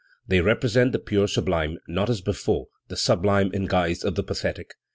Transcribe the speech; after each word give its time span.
They 0.27 0.41
represent 0.41 0.93
the 0.93 0.97
pure 0.97 1.27
sublime, 1.27 1.77
not, 1.87 2.09
as 2.09 2.21
before, 2.21 2.69
the 2.87 2.97
sublime 2.97 3.51
in 3.53 3.67
guise 3.67 4.03
of 4.03 4.15
the 4.15 4.23
pathetic. 4.23 4.71